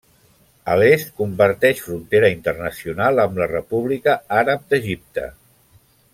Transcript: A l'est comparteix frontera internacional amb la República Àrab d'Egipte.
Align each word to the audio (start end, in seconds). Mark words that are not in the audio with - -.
A 0.75 0.77
l'est 0.83 1.11
comparteix 1.21 1.81
frontera 1.89 2.31
internacional 2.37 3.23
amb 3.27 3.37
la 3.43 3.49
República 3.53 4.17
Àrab 4.41 4.65
d'Egipte. 4.73 5.29